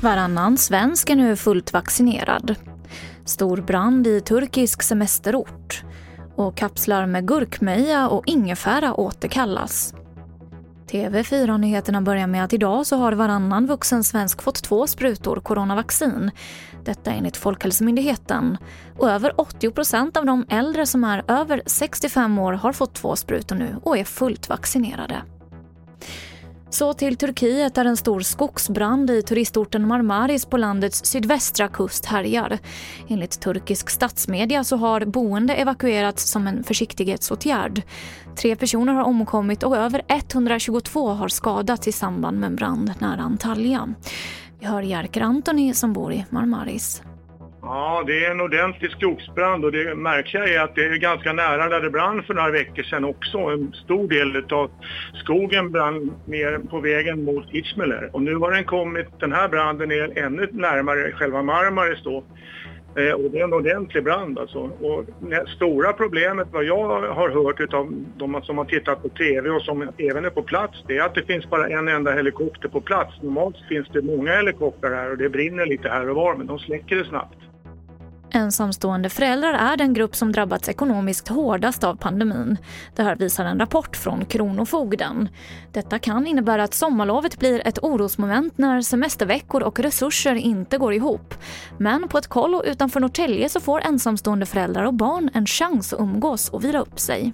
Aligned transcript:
Varannan 0.00 0.58
svensk 0.58 1.10
är 1.10 1.16
nu 1.16 1.36
fullt 1.36 1.72
vaccinerad. 1.72 2.54
Stor 3.24 3.56
brand 3.56 4.06
i 4.06 4.20
turkisk 4.20 4.82
semesterort. 4.82 5.84
Och 6.36 6.56
kapslar 6.56 7.06
med 7.06 7.28
gurkmeja 7.28 8.08
och 8.08 8.22
ingefära 8.26 8.94
återkallas. 8.94 9.94
TV4-nyheterna 10.86 12.00
börjar 12.00 12.26
med 12.26 12.44
att 12.44 12.52
idag 12.52 12.86
så 12.86 12.96
har 12.96 13.12
varannan 13.12 13.66
vuxen 13.66 14.04
svensk 14.04 14.42
fått 14.42 14.62
två 14.62 14.86
sprutor 14.86 15.40
coronavaccin. 15.40 16.30
Detta 16.84 17.10
enligt 17.10 17.36
Folkhälsomyndigheten. 17.36 18.58
Och 18.98 19.10
över 19.10 19.40
80 19.40 19.70
procent 19.70 20.16
av 20.16 20.26
de 20.26 20.44
äldre 20.48 20.86
som 20.86 21.04
är 21.04 21.24
över 21.28 21.62
65 21.66 22.38
år 22.38 22.52
har 22.52 22.72
fått 22.72 22.94
två 22.94 23.16
sprutor 23.16 23.56
nu 23.56 23.76
och 23.82 23.98
är 23.98 24.04
fullt 24.04 24.48
vaccinerade. 24.48 25.22
Så 26.76 26.92
till 26.92 27.16
Turkiet 27.16 27.74
där 27.74 27.84
en 27.84 27.96
stor 27.96 28.20
skogsbrand 28.20 29.10
i 29.10 29.22
turistorten 29.22 29.88
Marmaris 29.88 30.46
på 30.46 30.56
landets 30.56 31.04
sydvästra 31.04 31.68
kust 31.68 32.04
härjar. 32.04 32.58
Enligt 33.08 33.40
turkisk 33.40 33.90
statsmedia 33.90 34.64
så 34.64 34.76
har 34.76 35.04
boende 35.04 35.54
evakuerats 35.54 36.30
som 36.30 36.46
en 36.46 36.64
försiktighetsåtgärd. 36.64 37.82
Tre 38.36 38.56
personer 38.56 38.92
har 38.92 39.02
omkommit 39.02 39.62
och 39.62 39.76
över 39.76 40.02
122 40.08 41.08
har 41.08 41.28
skadats 41.28 41.88
i 41.88 41.92
samband 41.92 42.40
med 42.40 42.46
en 42.46 42.56
brand 42.56 42.92
nära 42.98 43.20
Antalya. 43.20 43.94
Vi 44.60 44.66
hör 44.66 44.82
Jerker 44.82 45.20
Antoni 45.20 45.74
som 45.74 45.92
bor 45.92 46.12
i 46.12 46.24
Marmaris. 46.30 47.02
Ja, 47.68 48.04
det 48.06 48.24
är 48.24 48.30
en 48.30 48.40
ordentlig 48.40 48.90
skogsbrand 48.90 49.64
och 49.64 49.72
det 49.72 49.94
märkliga 49.94 50.44
är 50.44 50.60
att 50.60 50.74
det 50.74 50.84
är 50.84 50.96
ganska 50.96 51.32
nära 51.32 51.68
där 51.68 51.80
det 51.80 51.90
brann 51.90 52.22
för 52.22 52.34
några 52.34 52.50
veckor 52.50 52.82
sedan 52.82 53.04
också. 53.04 53.38
En 53.38 53.72
stor 53.72 54.08
del 54.08 54.44
av 54.52 54.70
skogen 55.14 55.72
brann 55.72 56.12
ner 56.26 56.58
på 56.58 56.80
vägen 56.80 57.24
mot 57.24 57.54
Izmir 57.54 58.10
och 58.12 58.22
nu 58.22 58.34
har 58.34 58.52
den 58.52 58.64
kommit, 58.64 59.06
den 59.20 59.32
här 59.32 59.48
branden 59.48 59.90
är 59.90 60.18
ännu 60.18 60.48
närmare 60.52 61.12
själva 61.12 61.42
Marmaris 61.42 62.02
då. 62.04 62.24
Eh, 62.96 63.12
och 63.12 63.30
det 63.30 63.38
är 63.40 63.44
en 63.44 63.52
ordentlig 63.52 64.04
brand 64.04 64.38
alltså. 64.38 64.58
Och 64.58 65.04
det 65.20 65.48
stora 65.56 65.92
problemet 65.92 66.48
vad 66.52 66.64
jag 66.64 67.12
har 67.12 67.30
hört 67.30 67.74
av 67.74 67.92
de 68.16 68.42
som 68.42 68.58
har 68.58 68.64
tittat 68.64 69.02
på 69.02 69.08
TV 69.08 69.50
och 69.50 69.62
som 69.62 69.90
även 69.98 70.24
är 70.24 70.30
på 70.30 70.42
plats 70.42 70.84
det 70.88 70.96
är 70.96 71.02
att 71.02 71.14
det 71.14 71.26
finns 71.26 71.50
bara 71.50 71.68
en 71.68 71.88
enda 71.88 72.12
helikopter 72.12 72.68
på 72.68 72.80
plats. 72.80 73.22
Normalt 73.22 73.56
finns 73.68 73.88
det 73.92 74.02
många 74.02 74.32
helikoptrar 74.32 74.94
här 74.94 75.10
och 75.10 75.18
det 75.18 75.28
brinner 75.28 75.66
lite 75.66 75.88
här 75.88 76.08
och 76.08 76.16
var 76.16 76.34
men 76.34 76.46
de 76.46 76.58
släcker 76.58 76.96
det 76.96 77.04
snabbt. 77.04 77.38
Ensamstående 78.36 79.08
föräldrar 79.08 79.52
är 79.52 79.76
den 79.76 79.94
grupp 79.94 80.16
som 80.16 80.32
drabbats 80.32 80.68
ekonomiskt 80.68 81.28
hårdast 81.28 81.84
av 81.84 81.96
pandemin. 81.96 82.58
Det 82.94 83.02
här 83.02 83.16
visar 83.16 83.44
en 83.44 83.58
rapport 83.58 83.96
från 83.96 84.24
Kronofogden. 84.24 85.28
Detta 85.72 85.98
kan 85.98 86.26
innebära 86.26 86.64
att 86.64 86.74
sommarlovet 86.74 87.38
blir 87.38 87.66
ett 87.66 87.78
orosmoment 87.82 88.58
när 88.58 88.80
semesterveckor 88.80 89.62
och 89.62 89.80
resurser 89.80 90.34
inte 90.34 90.78
går 90.78 90.94
ihop. 90.94 91.34
Men 91.78 92.08
på 92.08 92.18
ett 92.18 92.26
kollo 92.26 92.62
utanför 92.62 93.00
Norrtälje 93.00 93.48
så 93.48 93.60
får 93.60 93.80
ensamstående 93.80 94.46
föräldrar 94.46 94.84
och 94.84 94.94
barn 94.94 95.30
en 95.34 95.46
chans 95.46 95.92
att 95.92 96.00
umgås 96.00 96.48
och 96.48 96.64
vila 96.64 96.78
upp 96.78 96.98
sig. 96.98 97.32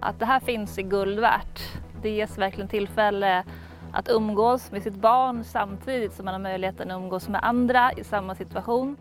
Att 0.00 0.18
det 0.18 0.26
här 0.26 0.40
finns 0.40 0.78
är 0.78 0.82
guld 0.82 1.18
värt. 1.20 1.60
Det 2.02 2.10
ges 2.10 2.38
verkligen 2.38 2.68
tillfälle 2.68 3.44
att 3.92 4.08
umgås 4.08 4.72
med 4.72 4.82
sitt 4.82 4.96
barn 4.96 5.44
samtidigt 5.44 6.12
som 6.12 6.24
man 6.24 6.34
har 6.34 6.40
möjligheten 6.40 6.90
att 6.90 6.96
umgås 6.96 7.28
med 7.28 7.40
andra 7.44 7.92
i 7.92 8.04
samma 8.04 8.34
situation. 8.34 8.96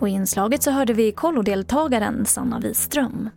Och 0.00 0.08
i 0.08 0.12
inslaget 0.12 0.62
så 0.62 0.70
hörde 0.70 0.92
vi 0.92 1.12
kollodeltagaren 1.12 2.26
Sanna 2.26 2.58
Wiström. 2.58 3.30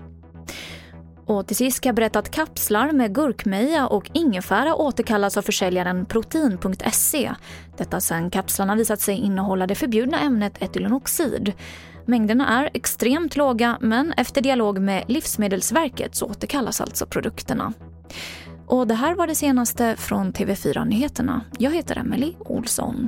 Och 1.25 1.47
till 1.47 1.55
sist 1.55 1.81
kan 1.81 1.89
jag 1.89 1.95
berätta 1.95 2.19
att 2.19 2.31
kapslar 2.31 2.91
med 2.91 3.15
gurkmeja 3.15 3.87
och 3.87 4.11
ingefära 4.13 4.75
återkallas 4.75 5.37
av 5.37 5.41
försäljaren 5.41 6.05
protein.se. 6.05 7.31
Detta 7.77 8.01
sedan 8.01 8.29
kapslarna 8.29 8.75
visat 8.75 9.01
sig 9.01 9.15
innehålla 9.15 9.67
det 9.67 9.75
förbjudna 9.75 10.19
ämnet 10.19 10.61
etylenoxid. 10.61 11.53
Mängderna 12.05 12.47
är 12.47 12.69
extremt 12.73 13.35
låga 13.35 13.77
men 13.81 14.13
efter 14.13 14.41
dialog 14.41 14.79
med 14.79 15.03
Livsmedelsverket 15.07 16.15
så 16.15 16.25
återkallas 16.25 16.81
alltså 16.81 17.05
produkterna. 17.05 17.73
Och 18.67 18.87
det 18.87 18.93
här 18.93 19.15
var 19.15 19.27
det 19.27 19.35
senaste 19.35 19.95
från 19.95 20.33
TV4 20.33 20.85
Nyheterna. 20.85 21.41
Jag 21.57 21.71
heter 21.71 21.97
Emily 21.97 22.33
Olsson. 22.39 23.07